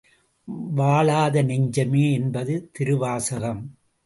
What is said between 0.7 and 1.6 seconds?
வாழாத